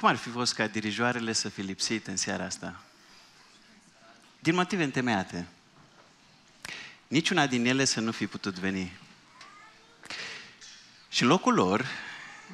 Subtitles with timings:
[0.00, 2.82] Cum ar fi fost ca dirijoarele să fi lipsit în seara asta?
[4.38, 5.46] Din motive întemeiate.
[7.08, 8.92] Niciuna din ele să nu fi putut veni.
[11.08, 11.86] Și în locul lor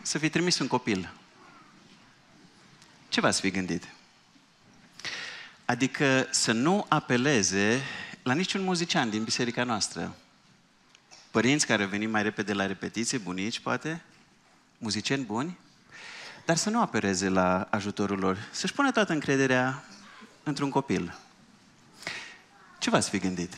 [0.02, 1.12] să fi trimis un copil.
[3.08, 3.88] Ce v-ați fi gândit?
[5.64, 7.82] Adică să nu apeleze
[8.22, 10.16] la niciun muzician din biserica noastră.
[11.30, 14.02] Părinți care venim mai repede la repetiție, bunici, poate,
[14.78, 15.58] muzicieni buni,
[16.46, 19.84] dar să nu apeleze la ajutorul lor, să-și pună toată încrederea
[20.42, 21.18] într-un copil.
[22.78, 23.56] Ce v-ați fi gândit?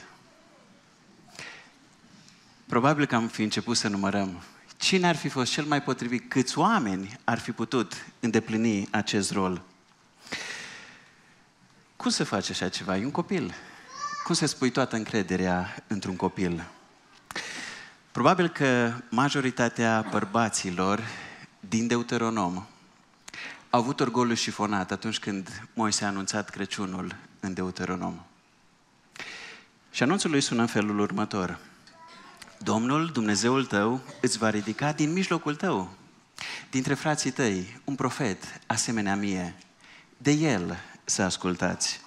[2.67, 4.43] Probabil că am fi început să numărăm
[4.79, 9.63] cine ar fi fost cel mai potrivit, câți oameni ar fi putut îndeplini acest rol.
[11.97, 12.97] Cum se face așa ceva?
[12.97, 13.55] E un copil.
[14.25, 16.65] Cum se spui toată încrederea într-un copil?
[18.13, 21.03] Probabil că majoritatea bărbaților
[21.61, 22.67] din Deuteronom
[23.71, 28.15] au avut orgoliu șifonat atunci când Moise a anunțat Crăciunul în Deuteronom.
[29.91, 31.59] Și anunțul lui sună în felul următor.
[32.59, 35.91] Domnul, Dumnezeul tău, îți va ridica din mijlocul tău,
[36.71, 39.55] dintre frații tăi, un profet asemenea mie.
[40.17, 42.01] De el să ascultați.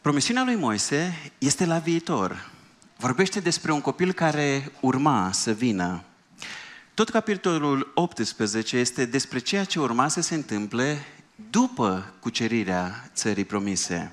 [0.00, 2.50] Promisiunea lui Moise este la viitor.
[2.96, 6.02] Vorbește despre un copil care urma să vină.
[6.98, 11.04] Tot capitolul 18 este despre ceea ce urma să se întâmple
[11.50, 14.12] după cucerirea țării promise.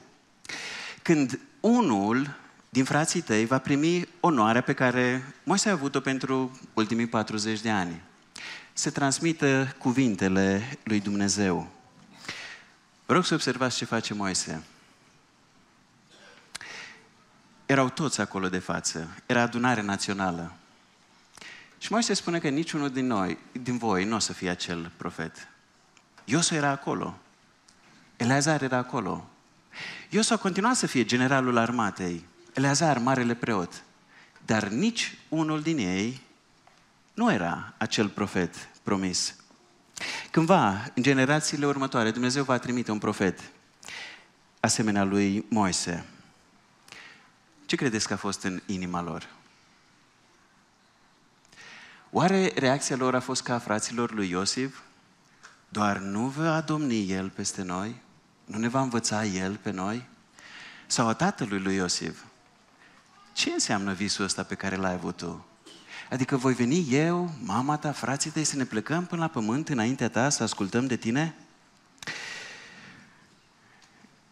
[1.02, 2.36] Când unul
[2.70, 7.70] din frații tăi va primi onoarea pe care Moise a avut-o pentru ultimii 40 de
[7.70, 8.02] ani.
[8.74, 11.68] Se transmită cuvintele lui Dumnezeu.
[13.06, 14.64] Vă rog să observați ce face Moise.
[17.66, 19.08] Erau toți acolo de față.
[19.26, 20.56] Era adunare națională.
[21.86, 25.48] Și Moise spune că niciunul din noi, din voi, nu o să fie acel profet.
[26.24, 27.18] Iosu era acolo.
[28.18, 29.30] Eleazar era acolo.
[30.10, 32.26] Iosu a continuat să fie generalul armatei.
[32.54, 33.84] Eleazar, marele preot.
[34.46, 36.22] Dar nici unul din ei
[37.14, 39.36] nu era acel profet promis.
[40.32, 43.40] Cândva, în generațiile următoare, Dumnezeu va trimite un profet
[44.60, 46.06] asemenea lui Moise.
[47.66, 49.34] Ce credeți că a fost în inima lor?
[52.18, 54.80] Oare reacția lor a fost ca fraților lui Iosif?
[55.70, 57.96] Doar nu va domni el peste noi?
[58.46, 60.06] Nu ne va învăța el pe noi?
[60.88, 62.24] Sau a tatălui lui Iosif?
[63.34, 65.46] Ce înseamnă visul ăsta pe care l-ai avut tu?
[66.10, 70.10] Adică voi veni eu, mama ta, frații tăi, să ne plecăm până la pământ înaintea
[70.10, 71.36] ta, să ascultăm de tine?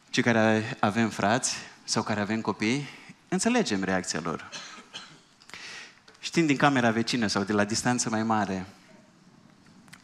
[0.10, 2.88] Cei care avem frați sau care avem copii,
[3.28, 4.50] înțelegem reacția lor.
[6.34, 8.66] Știm din camera vecină sau de la distanță mai mare,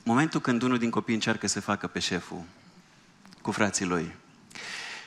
[0.03, 2.43] momentul când unul din copii încearcă să facă pe șeful
[3.41, 4.15] cu frații lui.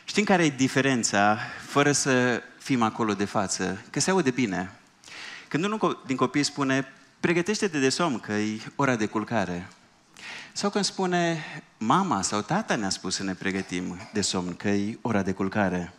[0.05, 4.73] Știm care e diferența, fără să fim acolo de față, că se aude bine.
[5.49, 9.69] Când unul din copii spune, pregătește-te de somn, că e ora de culcare.
[10.53, 11.45] Sau când spune,
[11.79, 15.93] mama sau tata ne-a spus să ne pregătim de somn, că e ora de culcare.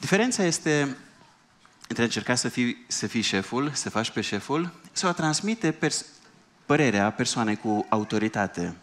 [0.00, 0.96] Diferența este
[1.88, 5.72] între a încerca să fii, să fii șeful, să faci pe șeful, sau a transmite
[5.72, 6.04] pers-
[6.66, 8.76] părerea persoanei cu autoritate.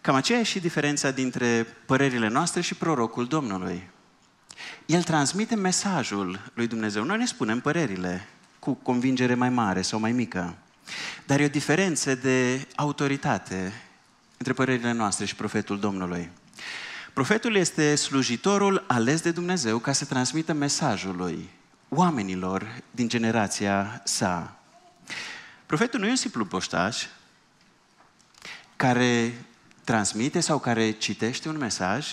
[0.00, 3.90] Cam aceea e și diferența dintre părerile noastre și prorocul Domnului.
[4.86, 7.04] El transmite mesajul lui Dumnezeu.
[7.04, 10.56] Noi ne spunem părerile cu convingere mai mare sau mai mică.
[11.26, 13.72] Dar e o diferență de autoritate
[14.36, 16.30] între părerile noastre și profetul Domnului.
[17.12, 21.48] Profetul este slujitorul ales de Dumnezeu ca să transmită mesajul lui
[21.94, 24.56] oamenilor din generația sa.
[25.66, 27.06] Profetul nu e un simplu poștaș
[28.76, 29.44] care
[29.84, 32.06] transmite sau care citește un mesaj,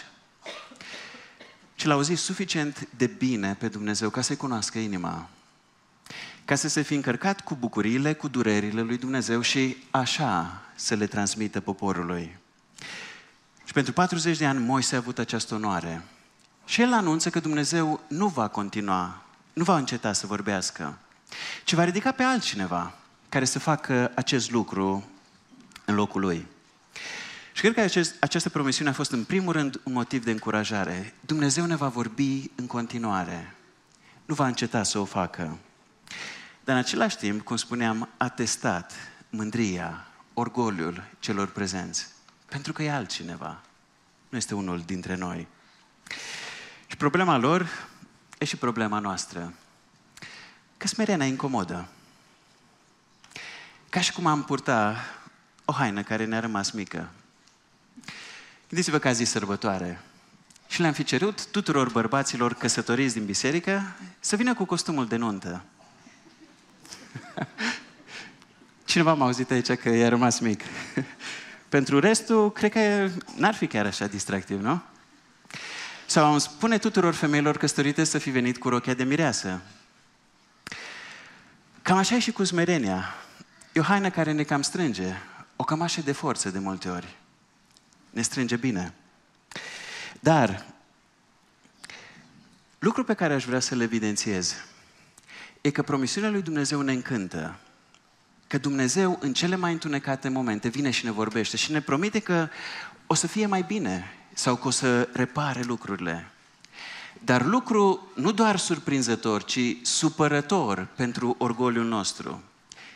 [1.76, 5.30] ci l-a auzit suficient de bine pe Dumnezeu ca să-i cunoască inima.
[6.46, 11.08] Ca să se fi încărcat cu bucuriile, cu durerile lui Dumnezeu și așa să le
[11.08, 12.38] transmită poporului.
[13.64, 16.06] Și pentru 40 de ani Moise a avut această onoare.
[16.66, 19.24] Și el anunță că Dumnezeu nu va continua,
[19.60, 20.98] nu va înceta să vorbească,
[21.64, 22.94] ci va ridica pe altcineva
[23.30, 25.10] care să facă acest lucru
[25.86, 26.48] în locul lui.
[27.54, 31.14] Și cred că acest, această promisiune a fost în primul rând un motiv de încurajare.
[31.20, 33.56] Dumnezeu ne va vorbi în continuare.
[34.26, 35.58] Nu va înceta să o facă.
[36.64, 38.94] Dar în același timp, cum spuneam, a testat
[39.30, 42.08] mândria, orgoliul celor prezenți.
[42.46, 43.62] Pentru că e altcineva.
[44.30, 45.48] Nu este unul dintre noi.
[46.88, 47.89] Și problema lor
[48.40, 49.54] e și problema noastră.
[50.78, 51.88] Că smerenia incomodă.
[53.90, 54.96] Ca și cum am purta
[55.66, 57.10] o haină care ne-a rămas mică
[58.70, 60.02] Gândiți-vă că azi sărbătoare.
[60.68, 65.64] Și le-am fi cerut tuturor bărbaților căsătoriți din biserică să vină cu costumul de nuntă.
[68.86, 70.62] Cineva m-a auzit aici că i-a rămas mic.
[71.70, 74.82] Pentru restul, cred că n-ar fi chiar așa distractiv, nu?
[76.10, 79.62] Sau îmi spune tuturor femeilor căsătorite să fi venit cu rochia de mireasă.
[81.82, 83.16] Cam așa e și cu smerenia.
[83.74, 85.14] E o haină care ne cam strânge,
[85.56, 87.18] o cămașă de forță de multe ori.
[88.10, 88.94] Ne strânge bine.
[90.20, 90.66] Dar,
[92.80, 94.56] lucru pe care aș vrea să-l evidențiez
[95.62, 97.60] e că promisiunea lui Dumnezeu ne încântă.
[98.48, 102.50] Că Dumnezeu, în cele mai întunecate momente, vine și ne vorbește și ne promite că
[103.08, 106.32] o să fie mai bine sau că o să repare lucrurile.
[107.24, 112.44] Dar lucru nu doar surprinzător, ci supărător pentru orgoliul nostru.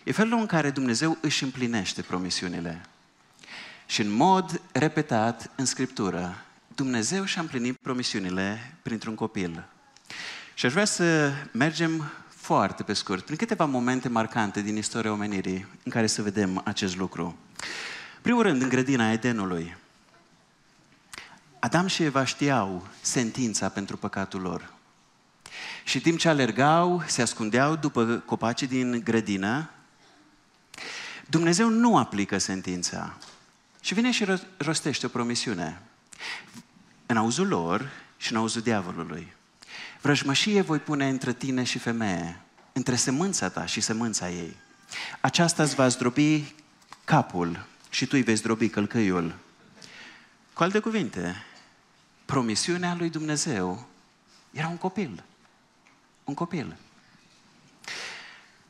[0.03, 2.85] E felul în care Dumnezeu își împlinește promisiunile.
[3.85, 6.43] Și în mod repetat în Scriptură,
[6.75, 9.65] Dumnezeu și-a împlinit promisiunile printr-un copil.
[10.53, 15.67] Și aș vrea să mergem foarte pe scurt, prin câteva momente marcante din istoria omenirii
[15.83, 17.37] în care să vedem acest lucru.
[18.21, 19.81] Primul rând, în grădina Edenului,
[21.63, 24.73] Adam și Eva știau sentința pentru păcatul lor.
[25.83, 29.69] Și timp ce alergau, se ascundeau după copacii din grădină,
[31.25, 33.17] Dumnezeu nu aplică sentința.
[33.81, 34.25] Și vine și
[34.57, 35.81] rostește o promisiune.
[37.05, 39.33] În auzul lor și în auzul diavolului.
[40.01, 42.41] Vrăjmășie voi pune între tine și femeie,
[42.73, 44.55] între semânța ta și semânța ei.
[45.21, 46.53] Aceasta îți va zdrobi
[47.03, 49.35] capul și tu îi vei zdrobi călcăiul.
[50.53, 51.45] Cu alte cuvinte,
[52.33, 53.87] promisiunea lui Dumnezeu
[54.51, 55.23] era un copil.
[56.23, 56.77] Un copil.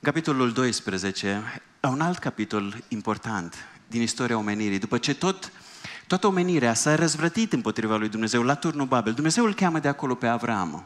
[0.01, 3.56] Capitolul 12, un alt capitol important
[3.88, 4.80] din istoria omenirii.
[4.80, 5.51] După ce tot,
[6.07, 10.16] toată omenirea s-a răzvrătit împotriva lui Dumnezeu la turnul Babel, Dumnezeu îl cheamă de acolo
[10.16, 10.86] pe Avram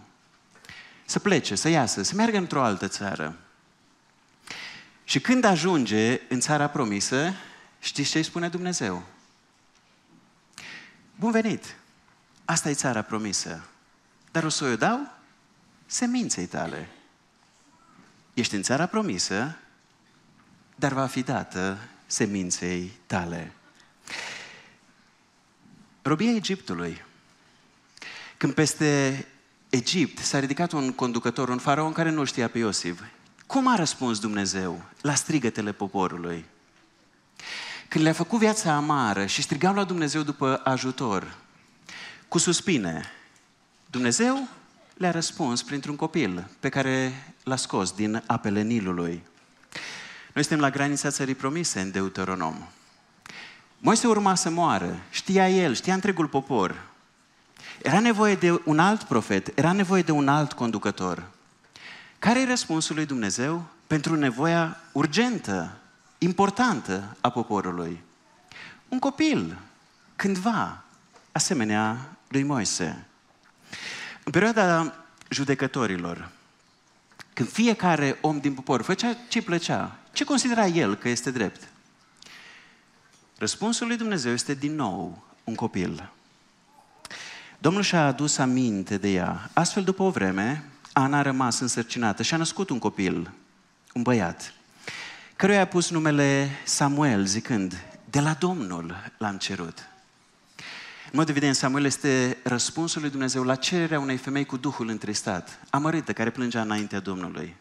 [1.06, 3.38] să plece, să iasă, să meargă într-o altă țară.
[5.04, 7.34] Și când ajunge în țara promisă,
[7.80, 9.04] știți ce îi spune Dumnezeu?
[11.16, 11.76] Bun venit!
[12.50, 13.64] Asta e țara promisă.
[14.32, 15.10] Dar o să o dau
[15.86, 16.90] seminței tale.
[18.34, 19.58] Ești în țara promisă,
[20.76, 23.54] dar va fi dată seminței tale.
[26.02, 27.04] Robia Egiptului.
[28.38, 29.28] Când peste
[29.70, 33.02] Egipt s-a ridicat un conducător, un faraon care nu știa pe Iosif.
[33.48, 36.46] Cum a răspuns Dumnezeu la strigătele poporului?
[37.88, 41.46] Când le-a făcut viața amară și strigau la Dumnezeu după ajutor,
[42.28, 43.12] cu suspine,
[43.90, 44.48] Dumnezeu
[44.94, 47.14] le-a răspuns printr-un copil pe care
[47.44, 49.24] l-a scos din apele Nilului.
[50.34, 52.56] Noi suntem la granița țării promise în Deuteronom.
[53.78, 56.86] Moise urma să moară, știa el, știa întregul popor.
[57.82, 61.30] Era nevoie de un alt profet, era nevoie de un alt conducător.
[62.20, 65.78] Care e răspunsul lui Dumnezeu pentru nevoia urgentă,
[66.18, 68.04] importantă a poporului?
[68.90, 69.58] Un copil,
[70.16, 70.84] cândva,
[71.32, 73.06] asemenea lui Moise.
[74.24, 74.96] În perioada
[75.30, 76.30] judecătorilor,
[77.34, 81.68] când fiecare om din popor făcea ce plăcea, ce considera el că este drept?
[83.38, 86.10] Răspunsul lui Dumnezeu este din nou un copil.
[87.60, 89.50] Domnul și-a adus aminte de ea.
[89.54, 90.64] Astfel, după o vreme,
[90.94, 93.32] Ana a rămas însărcinată și a născut un copil,
[93.94, 94.54] un băiat,
[95.36, 99.90] căruia a pus numele Samuel, zicând, de la Domnul l-am cerut.
[101.12, 105.60] În mod evident, Samuel este răspunsul lui Dumnezeu la cererea unei femei cu Duhul întristat,
[105.70, 107.56] amărită, care plângea înaintea Domnului.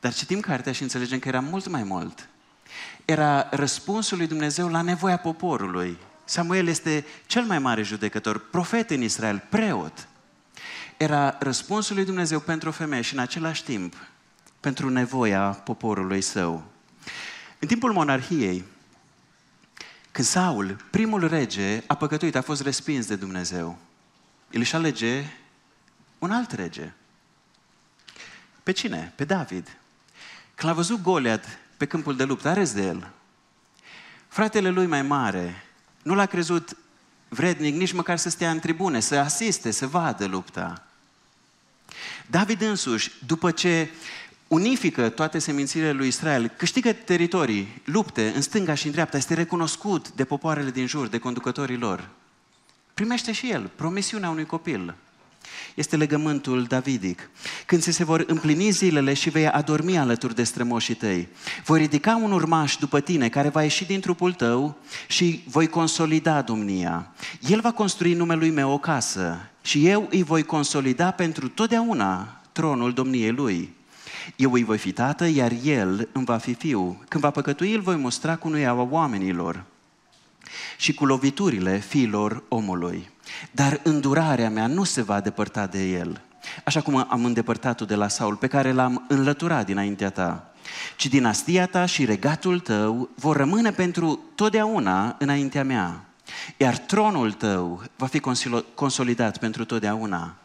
[0.00, 2.28] Dar citim cartea și înțelegem că era mult mai mult.
[3.04, 5.98] Era răspunsul lui Dumnezeu la nevoia poporului,
[6.32, 10.08] Samuel este cel mai mare judecător, profet în Israel, preot.
[10.96, 13.94] Era răspunsul lui Dumnezeu pentru o femeie și în același timp
[14.60, 16.64] pentru nevoia poporului său.
[17.58, 18.64] În timpul monarhiei,
[20.12, 23.78] când Saul, primul rege, a păcătuit, a fost respins de Dumnezeu,
[24.50, 25.24] el își alege
[26.18, 26.92] un alt rege.
[28.62, 29.12] Pe cine?
[29.16, 29.76] Pe David.
[30.54, 33.10] Când l-a văzut Goliat pe câmpul de luptă, a râs de el.
[34.28, 35.64] Fratele lui mai mare,
[36.02, 36.76] nu l-a crezut
[37.28, 40.86] vrednic nici măcar să stea în tribune, să asiste, să vadă lupta.
[42.26, 43.90] David însuși, după ce
[44.52, 50.10] unifică toate semințiile lui Israel, câștigă teritorii, lupte în stânga și în dreapta, este recunoscut
[50.10, 52.08] de popoarele din jur, de conducătorii lor.
[52.94, 54.94] Primește și el promisiunea unui copil.
[55.74, 57.30] Este legământul davidic.
[57.66, 61.28] Când se vor împlini zilele și vei adormi alături de strămoșii tăi,
[61.64, 66.42] voi ridica un urmaș după tine care va ieși din trupul tău și voi consolida
[66.42, 67.12] domnia.
[67.48, 72.92] El va construi numelui meu o casă și eu îi voi consolida pentru totdeauna tronul
[72.92, 73.80] domniei lui.
[74.36, 77.02] Eu îi voi fi tată, iar el îmi va fi fiu.
[77.08, 79.64] Când va păcătui, îl voi mustra cu nuiaua oamenilor
[80.76, 83.10] și cu loviturile fiilor omului.
[83.50, 86.20] Dar îndurarea mea nu se va depărta de el,
[86.64, 90.52] așa cum am îndepărtat-o de la Saul, pe care l-am înlăturat dinaintea ta.
[90.96, 96.04] Ci dinastia ta și regatul tău vor rămâne pentru totdeauna înaintea mea,
[96.56, 98.20] iar tronul tău va fi
[98.74, 100.36] consolidat pentru totdeauna.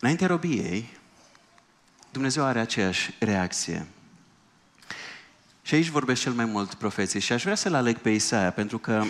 [0.00, 0.88] Înaintea robiei,
[2.12, 3.86] Dumnezeu are aceeași reacție.
[5.62, 8.78] Și aici vorbesc cel mai mult profeții și aș vrea să-l aleg pe Isaia, pentru
[8.78, 9.04] că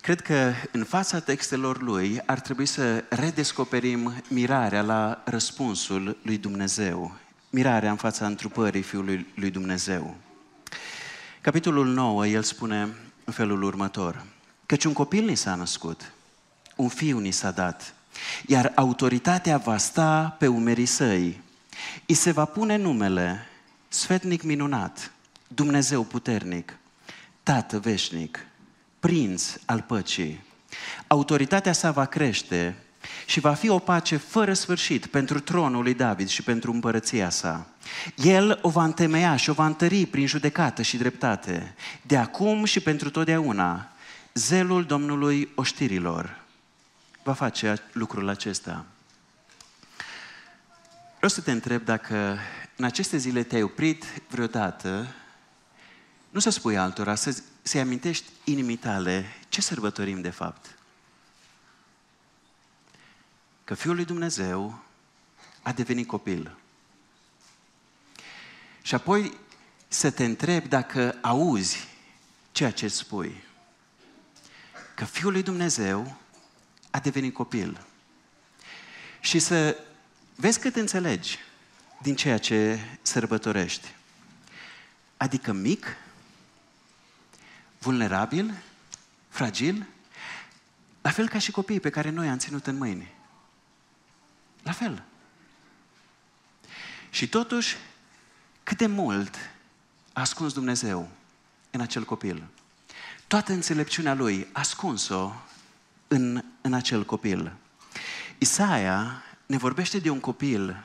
[0.00, 7.16] cred că în fața textelor lui ar trebui să redescoperim mirarea la răspunsul lui Dumnezeu,
[7.50, 10.16] mirarea în fața întrupării Fiului lui Dumnezeu.
[11.40, 12.88] Capitolul 9, el spune
[13.24, 14.24] în felul următor,
[14.66, 16.12] căci un copil ni s-a născut,
[16.76, 17.94] un fiu ni s-a dat,
[18.46, 21.40] iar autoritatea va sta pe umerii săi.
[22.06, 23.46] I se va pune numele
[23.88, 25.12] Sfetnic minunat,
[25.48, 26.76] Dumnezeu puternic,
[27.42, 28.46] Tată veșnic,
[29.00, 30.44] Prinț al păcii.
[31.06, 32.76] Autoritatea sa va crește
[33.26, 37.66] și va fi o pace fără sfârșit pentru tronul lui David și pentru împărăția sa.
[38.16, 42.80] El o va întemeia și o va întări prin judecată și dreptate, de acum și
[42.80, 43.92] pentru totdeauna.
[44.34, 46.46] Zelul Domnului oștirilor
[47.28, 48.84] va face lucrul acesta.
[51.16, 52.38] Vreau să te întreb dacă
[52.76, 55.14] în aceste zile te-ai oprit vreodată,
[56.30, 60.78] nu să spui altora, să, să-i amintești inimii tale ce sărbătorim de fapt.
[63.64, 64.82] Că Fiul lui Dumnezeu
[65.62, 66.56] a devenit copil.
[68.82, 69.38] Și apoi
[69.88, 71.88] să te întrebi dacă auzi
[72.52, 73.42] ceea ce spui.
[74.94, 76.16] Că Fiul lui Dumnezeu
[76.90, 77.86] a devenit copil.
[79.20, 79.76] Și să
[80.34, 81.38] vezi cât înțelegi
[82.02, 83.94] din ceea ce sărbătorești.
[85.16, 85.96] Adică mic,
[87.78, 88.54] vulnerabil,
[89.28, 89.86] fragil,
[91.00, 93.14] la fel ca și copiii pe care noi am ținut în mâini.
[94.62, 95.02] La fel.
[97.10, 97.76] Și totuși,
[98.62, 99.34] cât de mult
[100.12, 101.08] a ascuns Dumnezeu
[101.70, 102.46] în acel copil.
[103.26, 105.32] Toată înțelepciunea lui a ascuns-o
[106.08, 107.52] în, în acel copil.
[108.38, 110.84] Isaia ne vorbește de un copil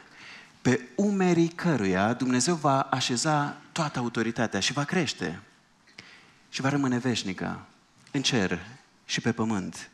[0.62, 5.40] pe umerii căruia Dumnezeu va așeza toată autoritatea și va crește
[6.50, 7.66] și va rămâne veșnică
[8.12, 8.60] în cer
[9.06, 9.90] și pe pământ.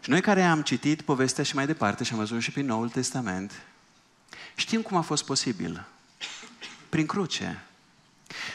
[0.00, 2.88] Și noi care am citit povestea și mai departe și am văzut și prin Noul
[2.88, 3.52] Testament,
[4.54, 5.86] știm cum a fost posibil.
[6.88, 7.62] Prin cruce.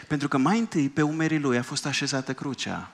[0.07, 2.91] Pentru că mai întâi pe umerii lui a fost așezată crucea.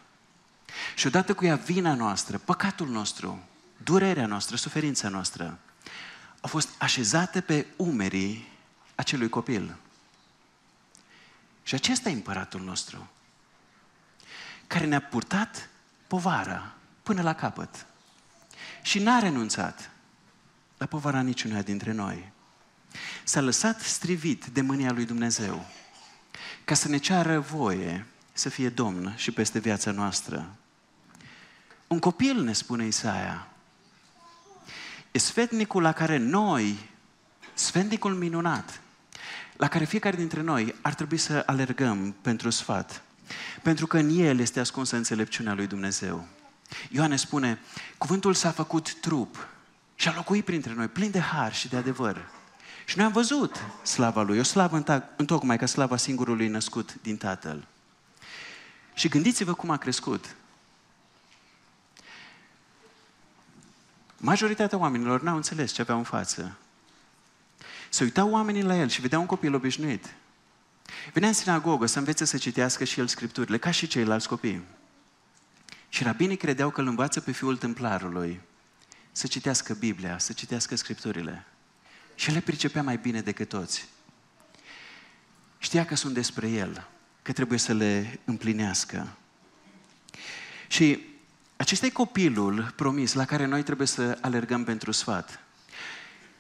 [0.96, 3.44] Și odată cu ea vina noastră, păcatul nostru,
[3.84, 5.60] durerea noastră, suferința noastră,
[6.42, 8.48] au fost așezate pe umerii
[8.96, 9.76] acelui copil.
[11.64, 13.10] Și acesta e împăratul nostru,
[14.68, 15.70] care ne-a purtat
[16.08, 16.74] povara
[17.04, 17.86] până la capăt.
[18.82, 19.90] Și n-a renunțat
[20.78, 22.32] la povara niciunea dintre noi.
[23.24, 25.66] S-a lăsat strivit de mânia lui Dumnezeu
[26.64, 30.56] ca să ne ceară voie să fie Domn și peste viața noastră.
[31.92, 33.48] Un copil, ne spune Isaia,
[35.12, 36.90] e sfetnicul la care noi,
[37.54, 38.82] sfetnicul minunat,
[39.58, 43.02] la care fiecare dintre noi ar trebui să alergăm pentru sfat.
[43.62, 46.28] Pentru că în el este ascunsă înțelepciunea lui Dumnezeu.
[46.90, 47.60] Ioane spune,
[47.98, 49.48] cuvântul s-a făcut trup
[49.96, 52.30] și a locuit printre noi, plin de har și de adevăr.
[52.86, 54.84] Și noi am văzut slava lui, o slavă
[55.16, 57.68] întocmai ca slava singurului născut din Tatăl.
[58.94, 60.36] Și gândiți-vă cum a crescut.
[64.24, 66.58] Majoritatea oamenilor n-au înțeles ce aveau în față.
[67.90, 70.14] Se uitau oamenii la el și vedeau un copil obișnuit.
[71.14, 74.64] Venea în sinagogă să învețe să citească și el scripturile, ca și ceilalți copii.
[75.90, 78.42] Și rabinii credeau că îl învață pe fiul templarului
[79.12, 81.46] să citească Biblia, să citească scripturile.
[82.16, 83.88] Și el le pricepea mai bine decât toți.
[85.58, 86.88] Știa că sunt despre el,
[87.22, 89.18] că trebuie să le împlinească.
[90.68, 91.11] Și
[91.62, 95.40] acesta e copilul promis la care noi trebuie să alergăm pentru sfat.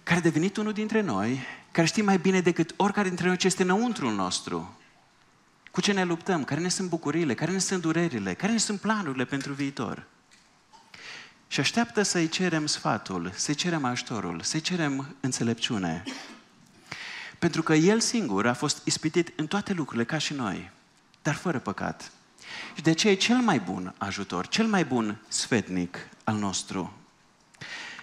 [0.03, 1.39] Care a devenit unul dintre noi,
[1.71, 4.77] care știe mai bine decât oricare dintre noi ce este înăuntrul nostru.
[5.71, 8.79] Cu ce ne luptăm, care ne sunt bucuriile, care ne sunt durerile, care ne sunt
[8.79, 10.07] planurile pentru viitor.
[11.47, 16.03] și așteaptă să-i cerem sfatul, să-i cerem ajutorul, să-i cerem înțelepciune.
[17.39, 20.71] Pentru că El singur a fost ispitit în toate lucrurile ca și noi,
[21.21, 22.11] dar fără păcat.
[22.75, 26.93] Și de aceea e cel mai bun ajutor, cel mai bun sfetnic al nostru.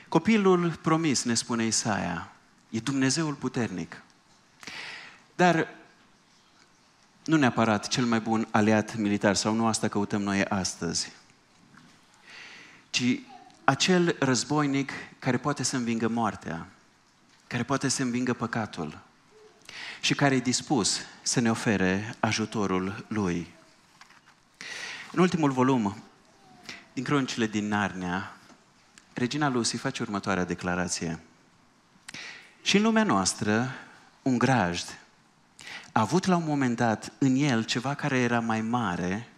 [0.08, 2.32] Copilul promis, ne spune Isaia,
[2.70, 4.02] e Dumnezeul puternic.
[5.34, 5.68] Dar
[7.24, 11.12] nu neapărat cel mai bun aliat militar, sau nu asta căutăm noi astăzi,
[12.90, 13.20] ci
[13.64, 16.66] acel războinic care poate să învingă moartea,
[17.46, 18.98] care poate să învingă păcatul
[20.00, 23.56] și care e dispus să ne ofere ajutorul lui.
[25.12, 25.96] În ultimul volum
[26.92, 28.32] din Cronicile din Narnia,
[29.12, 31.20] Regina Lucy face următoarea declarație.
[32.62, 33.70] Și în lumea noastră,
[34.22, 34.98] un grajd
[35.92, 39.28] a avut la un moment dat în el ceva care era mai mare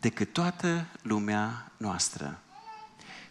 [0.00, 2.40] decât toată lumea noastră.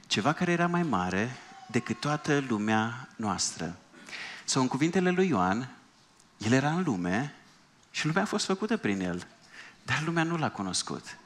[0.08, 1.36] Ceva care era mai mare
[1.68, 3.76] decât toată lumea noastră.
[4.46, 5.70] Sau în cuvintele lui Ioan,
[6.38, 7.34] el era în lume
[7.92, 9.28] și lumea a fost făcută prin el,
[9.86, 11.18] dar lumea nu l-a cunoscut.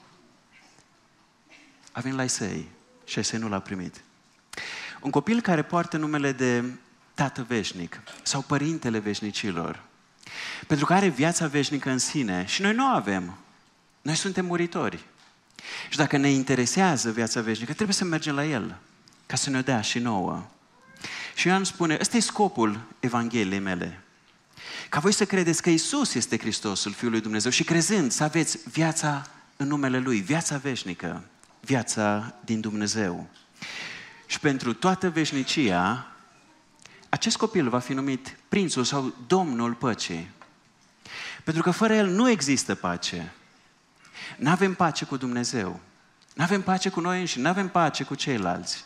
[1.96, 2.68] A venit la Isei
[3.06, 4.04] și Isei nu l-a primit.
[5.02, 6.64] Un copil care poartă numele de
[7.14, 9.84] Tată Veșnic sau Părintele Veșnicilor,
[10.68, 13.38] pentru că are viața veșnică în sine și noi nu o avem.
[14.02, 15.04] Noi suntem muritori.
[15.90, 18.76] Și dacă ne interesează viața veșnică, trebuie să mergem la El,
[19.26, 20.46] ca să ne dea și nouă.
[21.36, 24.02] Și Ioan spune, ăsta e scopul Evangheliei mele.
[24.90, 28.60] Ca voi să credeți că Isus este Hristosul, Fiul lui Dumnezeu și crezând să aveți
[28.70, 31.24] viața în numele Lui, viața veșnică,
[31.66, 33.28] viața din Dumnezeu.
[34.26, 36.08] Și pentru toată veșnicia,
[37.10, 40.30] acest copil va fi numit prințul sau domnul păcii.
[41.44, 43.34] Pentru că fără el nu există pace.
[44.38, 45.80] Nu avem pace cu Dumnezeu.
[46.34, 48.86] Nu avem pace cu noi și nu avem pace cu ceilalți.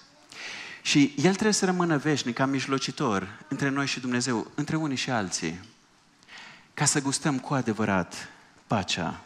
[0.81, 5.09] Și El trebuie să rămână veșnic ca mijlocitor între noi și Dumnezeu, între unii și
[5.09, 5.59] alții,
[6.73, 8.29] ca să gustăm cu adevărat
[8.67, 9.21] pacea.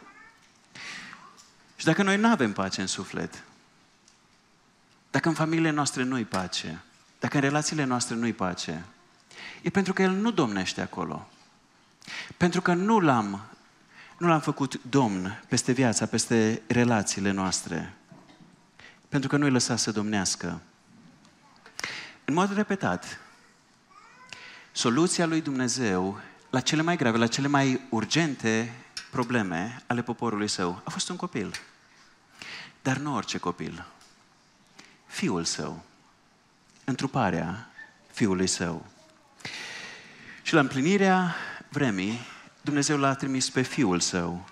[1.82, 3.44] Și dacă noi nu avem pace în suflet,
[5.12, 6.82] dacă în familiile noastre nu-i pace,
[7.20, 8.86] dacă în relațiile noastre nu-i pace,
[9.62, 11.30] e pentru că El nu domnește acolo.
[12.38, 13.42] Pentru că nu l-am,
[14.18, 17.94] nu l-am făcut domn peste viața, peste relațiile noastre.
[19.10, 20.62] Pentru că nu-i lăsat să domnească.
[22.26, 23.20] În mod repetat,
[24.72, 28.74] soluția lui Dumnezeu la cele mai grave, la cele mai urgente
[29.12, 31.60] probleme ale poporului său a fost un copil.
[32.82, 33.86] Dar nu orice copil.
[35.08, 35.84] Fiul său.
[36.84, 37.70] Întruparea
[38.12, 38.86] fiului său.
[40.42, 41.36] Și la împlinirea
[41.70, 42.20] vremii,
[42.62, 44.50] Dumnezeu l-a trimis pe Fiul Său.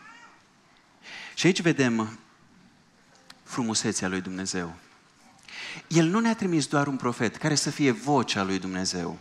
[1.33, 2.19] Și aici vedem
[3.43, 4.75] frumusețea lui Dumnezeu.
[5.87, 9.17] El nu ne-a trimis doar un profet care să fie vocea lui Dumnezeu,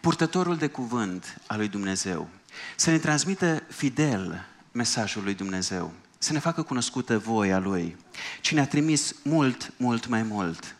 [0.00, 2.28] purtătorul de cuvânt al lui Dumnezeu,
[2.76, 5.92] să ne transmită fidel mesajul lui Dumnezeu,
[6.24, 7.96] să ne facă cunoscută voia Lui,
[8.40, 10.76] ci ne-a trimis mult, mult mai mult.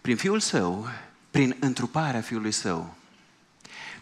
[0.00, 0.88] Prin Fiul Său,
[1.30, 2.94] prin întruparea Fiului Său,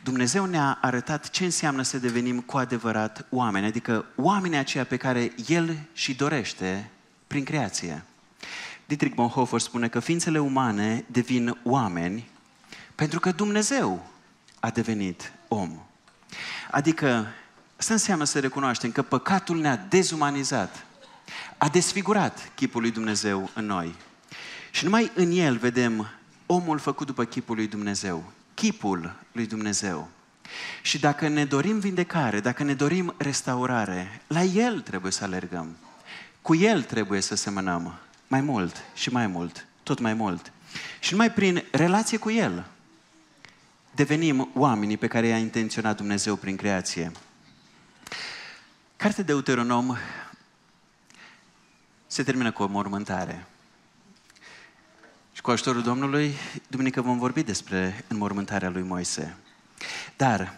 [0.02, 5.32] Dumnezeu ne-a arătat ce înseamnă să devenim cu adevărat oameni, adică oamenii aceia pe care
[5.46, 6.90] El și dorește
[7.26, 8.04] prin creație.
[8.86, 12.28] Dietrich Bonhoeffer spune că ființele umane devin oameni
[12.94, 14.10] pentru că Dumnezeu
[14.60, 15.78] a devenit om.
[16.70, 17.26] Adică,
[17.78, 20.86] asta înseamnă să recunoaștem că păcatul ne-a dezumanizat,
[21.56, 23.94] a desfigurat chipul lui Dumnezeu în noi.
[24.70, 26.10] Și numai în el vedem
[26.46, 30.08] omul făcut după chipul lui Dumnezeu chipul lui Dumnezeu.
[30.82, 35.76] Și dacă ne dorim vindecare, dacă ne dorim restaurare, la El trebuie să alergăm.
[36.42, 40.52] Cu El trebuie să semănăm mai mult și mai mult, tot mai mult.
[41.00, 42.66] Și numai prin relație cu El
[43.94, 47.12] devenim oamenii pe care i-a intenționat Dumnezeu prin creație.
[48.98, 49.96] Cartea Deuteronom
[52.06, 53.46] se termină cu o mormântare.
[55.32, 56.34] Și cu ajutorul Domnului,
[56.68, 59.36] duminică vom vorbi despre înmormântarea lui Moise.
[60.16, 60.54] Dar,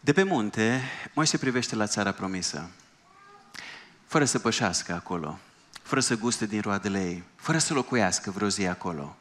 [0.00, 0.82] de pe munte,
[1.14, 2.70] Moise privește la țara promisă,
[4.06, 5.38] fără să pășească acolo,
[5.82, 9.16] fără să guste din roadele ei, fără să locuiască vreo zi acolo.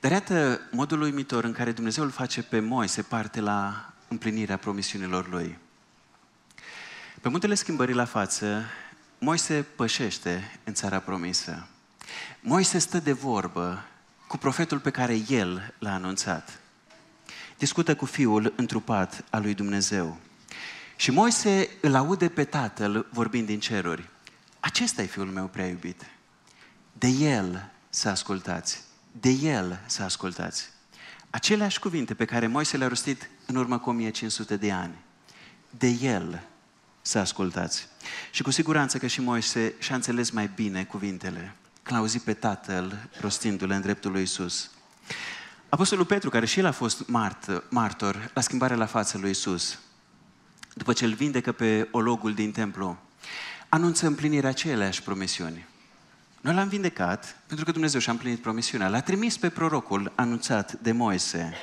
[0.00, 5.28] Dar iată modul uimitor în care Dumnezeu îl face pe Moise parte la împlinirea promisiunilor
[5.28, 5.58] lui.
[7.20, 8.64] Pe muntele schimbării la față,
[9.18, 11.66] Moise pășește în țara promisă.
[12.40, 13.84] Moise stă de vorbă
[14.26, 16.60] cu profetul pe care el l-a anunțat.
[17.58, 20.18] Discută cu fiul întrupat al lui Dumnezeu.
[20.96, 24.08] Și Moise îl aude pe tatăl vorbind din ceruri.
[24.60, 26.06] acesta e fiul meu prea iubit.
[26.92, 28.82] De el să ascultați.
[29.12, 30.70] De el să ascultați.
[31.30, 34.94] Aceleași cuvinte pe care Moise le-a rostit în urmă cu 1500 de ani.
[35.70, 36.42] De el
[37.02, 37.88] să ascultați.
[38.30, 41.56] Și cu siguranță că și Moise și-a înțeles mai bine cuvintele.
[41.82, 44.70] Când a auzit pe tatăl rostindu-le în dreptul lui Isus.
[45.68, 49.78] Apostolul Petru, care și el a fost mart, martor la schimbarea la fața lui Isus,
[50.74, 52.98] după ce îl vindecă pe ologul din templu,
[53.68, 55.66] anunță împlinirea aceleași promisiuni.
[56.40, 58.88] Noi l-am vindecat pentru că Dumnezeu și-a împlinit promisiunea.
[58.88, 61.54] L-a trimis pe prorocul anunțat de Moise.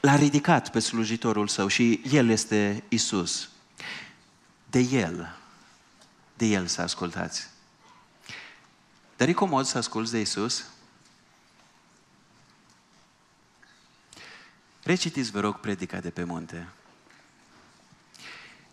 [0.00, 3.48] L-a ridicat pe slujitorul său și el este Isus.
[4.70, 5.36] De el,
[6.36, 7.48] de el să ascultați.
[9.16, 10.64] Dar e comod să asculți de Isus?
[14.82, 16.68] Recitiți, vă rog, predica de pe munte.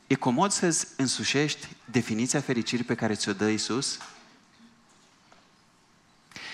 [0.07, 3.99] E comod să-ți însușești definiția fericirii pe care ți-o dă Isus?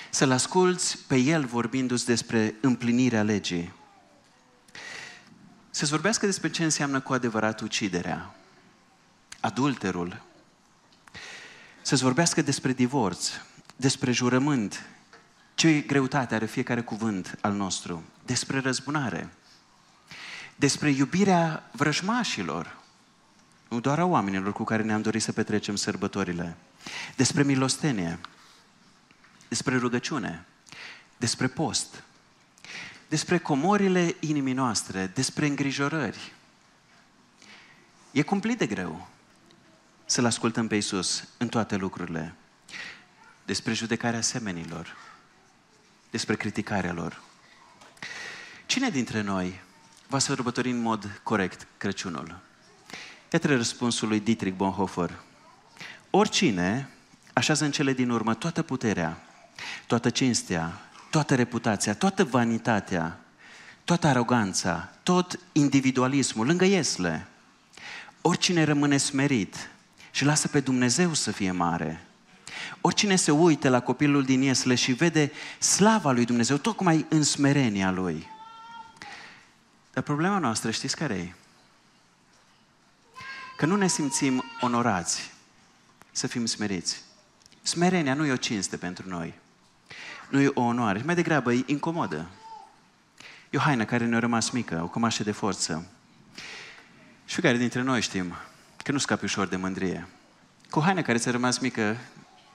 [0.10, 3.74] Să-L asculți pe El vorbindu-ți despre împlinirea legii.
[5.76, 8.36] Să-ți vorbească despre ce înseamnă cu adevărat uciderea,
[9.40, 10.22] adulterul.
[11.82, 13.30] Să-ți vorbească despre divorț,
[13.76, 14.86] despre jurământ,
[15.56, 19.30] ce greutate are fiecare cuvânt al nostru, despre răzbunare,
[20.56, 22.78] despre iubirea vrăjmașilor,
[23.70, 26.58] nu doar a oamenilor cu care ne-am dorit să petrecem sărbătorile,
[27.16, 28.20] despre milostenie,
[29.48, 30.46] despre rugăciune,
[31.18, 32.04] despre post,
[33.10, 36.34] despre comorile inimii noastre, despre îngrijorări.
[38.12, 39.08] E cumplit de greu
[40.06, 42.34] să-L ascultăm pe Iisus în toate lucrurile.
[43.46, 44.98] Despre judecarea semenilor,
[46.10, 47.22] despre criticarea lor.
[48.66, 49.62] Cine dintre noi
[50.08, 52.40] va sărbători în mod corect Crăciunul?
[53.32, 55.12] Iată răspunsul lui Dietrich Bonhoeffer.
[56.10, 56.90] Oricine
[57.34, 59.22] așează în cele din urmă toată puterea,
[59.88, 60.85] toată cinstea,
[61.16, 63.20] toată reputația, toată vanitatea,
[63.84, 67.28] toată aroganța, tot individualismul, lângă iesle.
[68.22, 69.70] Oricine rămâne smerit
[70.12, 72.06] și lasă pe Dumnezeu să fie mare,
[72.82, 77.92] oricine se uită la copilul din iesle și vede slava lui Dumnezeu tocmai în smerenia
[77.92, 78.28] lui.
[79.94, 81.34] Dar problema noastră, știți care e?
[83.58, 85.32] Că nu ne simțim onorați
[86.12, 87.02] să fim smeriți.
[87.62, 89.44] Smerenia nu e o cinste pentru noi.
[90.36, 91.02] Nu e o onoare.
[91.06, 92.30] Mai degrabă e incomodă.
[93.50, 95.88] E o haină care ne-a rămas mică, o cămașă de forță.
[97.26, 98.36] Și fiecare dintre noi știm
[98.84, 100.08] că nu scapi ușor de mândrie.
[100.70, 101.98] Cu o haină care ți-a rămas mică,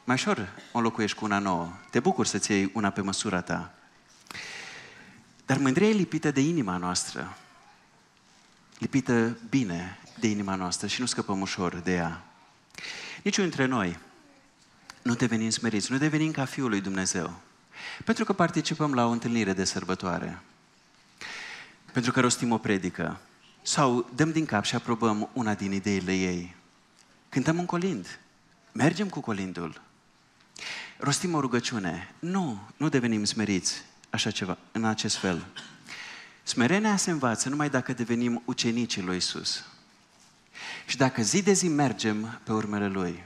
[0.04, 1.72] mai ușor o înlocuiești cu una nouă.
[1.90, 3.74] Te bucur să-ți iei una pe măsura ta.
[5.46, 7.36] Dar mândria e lipită de inima noastră.
[8.78, 12.22] Lipită bine de inima noastră și nu scăpăm ușor de ea.
[13.22, 13.98] Niciunul dintre noi
[15.02, 17.40] nu devenim smeriți, nu devenim ca Fiul lui Dumnezeu.
[18.04, 20.42] Pentru că participăm la o întâlnire de sărbătoare.
[21.92, 23.20] Pentru că rostim o predică.
[23.62, 26.54] Sau dăm din cap și aprobăm una din ideile ei.
[27.28, 28.18] Cântăm un colind.
[28.72, 29.80] Mergem cu colindul.
[30.98, 32.14] Rostim o rugăciune.
[32.18, 35.46] Nu, nu devenim smeriți așa ceva, în acest fel.
[36.42, 39.64] Smerenia se învață numai dacă devenim ucenicii lui Isus.
[40.86, 43.24] Și dacă zi de zi mergem pe urmele Lui,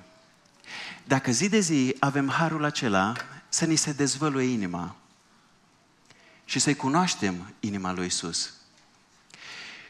[1.05, 3.13] dacă zi de zi avem harul acela
[3.55, 4.97] să ni se dezvăluie inima
[6.45, 8.53] și să-i cunoaștem inima lui Isus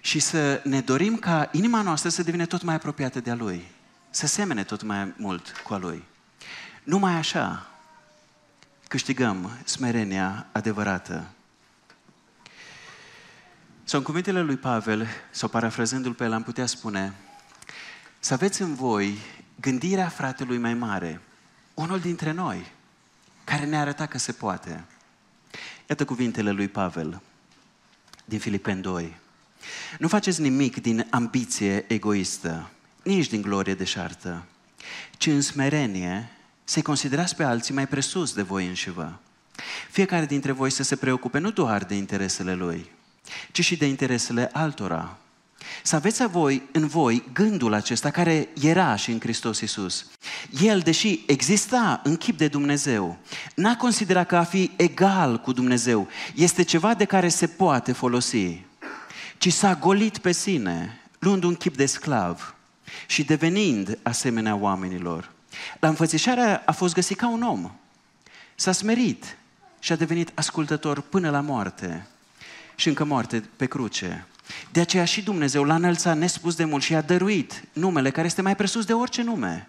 [0.00, 3.64] și să ne dorim ca inima noastră să devină tot mai apropiată de a Lui,
[4.10, 6.04] să semene tot mai mult cu a Lui.
[6.82, 7.70] Numai așa
[8.88, 11.28] câștigăm smerenia adevărată.
[13.84, 17.14] Sau în cuvintele lui Pavel, sau parafrazându-l pe el, am putea spune,
[18.18, 19.18] să aveți în voi
[19.60, 21.20] gândirea fratelui mai mare,
[21.74, 22.73] unul dintre noi,
[23.44, 24.84] care ne arăta că se poate.
[25.88, 27.20] Iată cuvintele lui Pavel
[28.24, 29.16] din Filipen 2.
[29.98, 32.70] Nu faceți nimic din ambiție egoistă,
[33.02, 34.44] nici din glorie deșartă,
[35.18, 36.30] ci în smerenie
[36.64, 39.20] să-i considerați pe alții mai presus de voi înșivă.
[39.90, 42.90] Fiecare dintre voi să se preocupe nu doar de interesele lui,
[43.52, 45.18] ci și de interesele altora.
[45.82, 50.06] Să aveți voi, în voi gândul acesta care era și în Hristos Iisus.
[50.60, 53.18] El, deși exista în chip de Dumnezeu,
[53.54, 58.64] n-a considerat că a fi egal cu Dumnezeu este ceva de care se poate folosi,
[59.38, 62.54] ci s-a golit pe sine, luând un chip de sclav
[63.06, 65.32] și devenind asemenea oamenilor.
[65.80, 67.70] La înfățișare a fost găsit ca un om.
[68.54, 69.36] S-a smerit
[69.78, 72.06] și a devenit ascultător până la moarte
[72.74, 74.26] și încă moarte pe cruce.
[74.72, 78.42] De aceea și Dumnezeu l-a înălțat nespus de mult și a dăruit numele care este
[78.42, 79.68] mai presus de orice nume.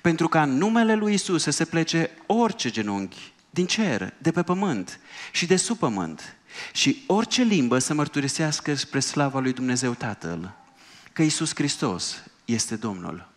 [0.00, 4.42] pentru ca în numele lui Isus să se plece orice genunchi din cer, de pe
[4.42, 5.00] pământ
[5.32, 6.36] și de sub pământ
[6.72, 10.54] și orice limbă să mărturisească spre slava lui Dumnezeu Tatăl
[11.12, 13.28] că Isus Hristos este Domnul.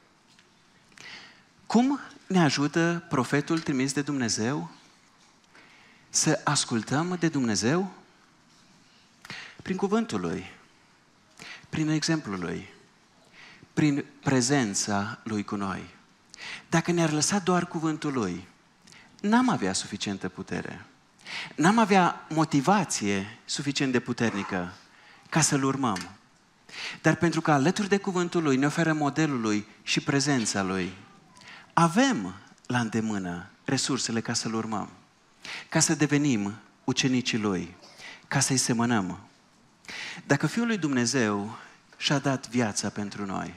[1.66, 4.72] Cum ne ajută profetul trimis de Dumnezeu
[6.10, 7.92] să ascultăm de Dumnezeu?
[9.62, 10.46] Prin cuvântul lui,
[11.70, 12.70] prin exemplul lui,
[13.74, 15.90] prin prezența lui cu noi.
[16.70, 18.48] Dacă ne-ar lăsa doar cuvântul lui,
[19.22, 20.86] n-am avea suficientă putere.
[21.56, 24.74] N-am avea motivație suficient de puternică
[25.30, 26.10] ca să-L urmăm.
[27.02, 30.94] Dar pentru că alături de cuvântul Lui ne oferă modelul Lui și prezența Lui,
[31.74, 34.90] avem la îndemână resursele ca să-L urmăm,
[35.70, 37.76] ca să devenim ucenicii Lui,
[38.28, 39.20] ca să-i semănăm.
[40.26, 41.58] Dacă Fiul lui Dumnezeu
[41.98, 43.54] și-a dat viața pentru noi,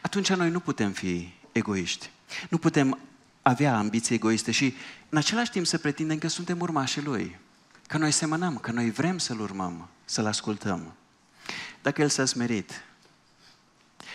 [0.00, 2.10] atunci noi nu putem fi egoiști.
[2.48, 2.98] Nu putem
[3.42, 4.74] avea ambiții egoiste și
[5.08, 7.38] în același timp să pretindem că suntem urmașii Lui,
[7.86, 10.92] că noi semănăm, că noi vrem să-L urmăm, să-L ascultăm.
[11.82, 12.84] Dacă El s-a smerit,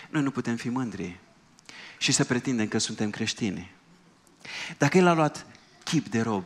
[0.10, 1.20] noi nu putem fi mândri
[1.98, 3.72] și să pretindem că suntem creștini.
[4.78, 5.46] Dacă El a luat
[5.84, 6.46] chip de rob,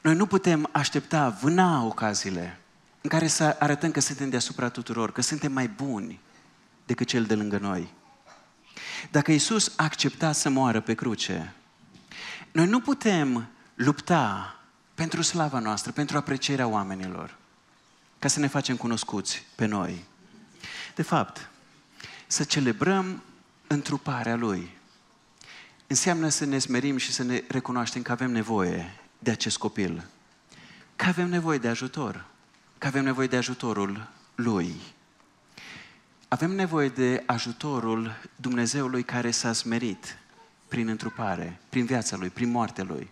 [0.00, 2.58] noi nu putem aștepta, vâna ocaziile
[3.02, 6.20] în care să arătăm că suntem deasupra tuturor, că suntem mai buni
[6.86, 7.92] decât cel de lângă noi.
[9.10, 11.54] Dacă Isus a acceptat să moară pe cruce,
[12.52, 14.56] noi nu putem lupta
[14.94, 17.36] pentru slava noastră, pentru aprecierea oamenilor,
[18.18, 20.04] ca să ne facem cunoscuți pe noi.
[20.94, 21.50] De fapt,
[22.26, 23.22] să celebrăm
[23.66, 24.76] întruparea Lui
[25.86, 30.06] înseamnă să ne smerim și să ne recunoaștem că avem nevoie de acest copil,
[30.96, 32.24] că avem nevoie de ajutor,
[32.82, 34.74] că avem nevoie de ajutorul Lui.
[36.28, 40.18] Avem nevoie de ajutorul Dumnezeului care s-a smerit
[40.68, 43.10] prin întrupare, prin viața Lui, prin moartea Lui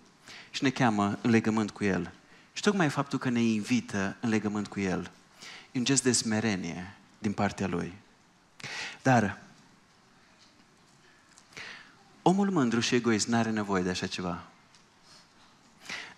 [0.51, 2.13] și ne cheamă în legământ cu El.
[2.53, 5.11] Și tocmai faptul că ne invită în legământ cu El
[5.73, 7.93] e un gest de smerenie din partea Lui.
[9.03, 9.39] Dar
[12.23, 14.43] omul mândru și egoist nu are nevoie de așa ceva.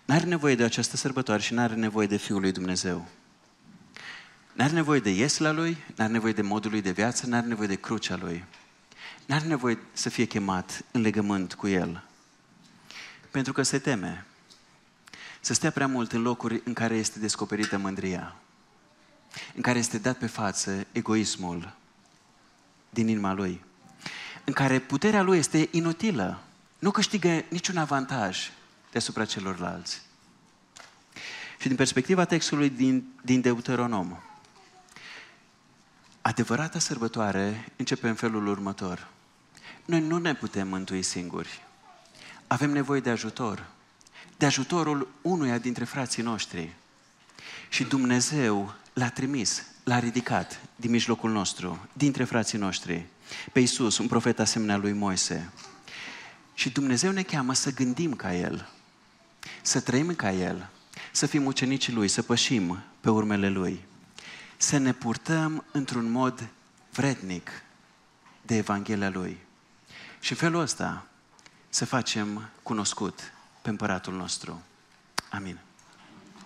[0.05, 3.07] Nu are nevoie de această sărbătoare și nu are nevoie de Fiul lui Dumnezeu.
[4.53, 7.35] Nu are nevoie de iesla lui, nu are nevoie de modul lui de viață, nu
[7.35, 8.45] are nevoie de crucea lui.
[9.25, 12.03] Nu are nevoie să fie chemat în legământ cu el.
[13.31, 14.25] Pentru că se teme
[15.39, 18.35] să stea prea mult în locuri în care este descoperită mândria,
[19.55, 21.73] în care este dat pe față egoismul
[22.89, 23.61] din inima lui,
[24.43, 26.43] în care puterea lui este inutilă,
[26.79, 28.51] nu câștigă niciun avantaj
[28.91, 30.01] deasupra celorlalți.
[31.59, 34.17] Și din perspectiva textului din, din Deuteronom,
[36.25, 39.07] Adevărata sărbătoare începe în felul următor.
[39.85, 41.61] Noi nu ne putem mântui singuri.
[42.47, 43.65] Avem nevoie de ajutor.
[44.37, 46.73] De ajutorul unuia dintre frații noștri.
[47.69, 53.05] Și Dumnezeu l-a trimis, l-a ridicat din mijlocul nostru, dintre frații noștri,
[53.51, 55.51] pe Iisus, un profet asemenea lui Moise.
[56.53, 58.69] Și Dumnezeu ne cheamă să gândim ca El,
[59.61, 60.69] să trăim ca El,
[61.11, 63.85] să fim ucenicii Lui, să pășim pe urmele Lui
[64.57, 66.47] să ne purtăm într-un mod
[66.91, 67.49] vrednic
[68.41, 69.37] de Evanghelia Lui.
[70.19, 71.05] Și în felul ăsta
[71.69, 74.61] să facem cunoscut pe împăratul nostru.
[75.29, 75.59] Amin.